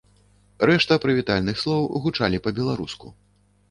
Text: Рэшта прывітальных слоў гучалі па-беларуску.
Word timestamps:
Рэшта 0.69 0.97
прывітальных 1.05 1.63
слоў 1.67 1.81
гучалі 2.07 2.45
па-беларуску. 2.49 3.19